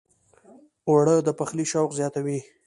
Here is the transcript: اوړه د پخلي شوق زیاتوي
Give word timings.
اوړه 0.87 1.15
د 1.27 1.29
پخلي 1.39 1.65
شوق 1.71 1.89
زیاتوي 1.99 2.39